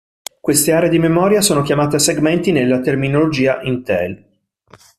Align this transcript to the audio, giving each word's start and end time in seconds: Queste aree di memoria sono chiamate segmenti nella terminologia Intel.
Queste 0.39 0.71
aree 0.71 0.89
di 0.89 0.97
memoria 0.97 1.41
sono 1.41 1.61
chiamate 1.61 1.99
segmenti 1.99 2.51
nella 2.51 2.79
terminologia 2.79 3.61
Intel. 3.61 4.25